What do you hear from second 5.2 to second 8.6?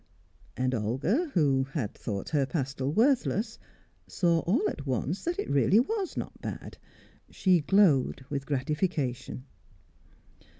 that it really was not bad; she glowed with